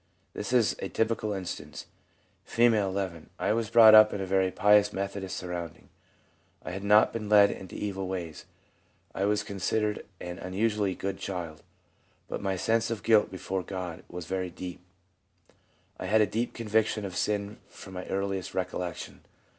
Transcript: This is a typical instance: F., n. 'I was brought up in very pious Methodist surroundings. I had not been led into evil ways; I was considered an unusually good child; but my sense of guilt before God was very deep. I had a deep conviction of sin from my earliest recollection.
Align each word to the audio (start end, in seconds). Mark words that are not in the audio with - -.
This 0.33 0.51
is 0.51 0.75
a 0.79 0.89
typical 0.89 1.31
instance: 1.31 1.85
F., 2.47 2.57
n. 2.57 3.29
'I 3.37 3.53
was 3.53 3.69
brought 3.69 3.93
up 3.93 4.11
in 4.11 4.25
very 4.25 4.49
pious 4.49 4.91
Methodist 4.91 5.37
surroundings. 5.37 5.89
I 6.65 6.71
had 6.71 6.83
not 6.83 7.13
been 7.13 7.29
led 7.29 7.51
into 7.51 7.75
evil 7.75 8.07
ways; 8.07 8.45
I 9.13 9.25
was 9.25 9.43
considered 9.43 10.03
an 10.19 10.39
unusually 10.39 10.95
good 10.95 11.19
child; 11.19 11.61
but 12.27 12.41
my 12.41 12.55
sense 12.55 12.89
of 12.89 13.03
guilt 13.03 13.29
before 13.29 13.61
God 13.61 14.03
was 14.09 14.25
very 14.25 14.49
deep. 14.49 14.81
I 15.99 16.07
had 16.07 16.19
a 16.21 16.25
deep 16.25 16.55
conviction 16.55 17.05
of 17.05 17.15
sin 17.15 17.57
from 17.69 17.93
my 17.93 18.07
earliest 18.07 18.55
recollection. 18.55 19.21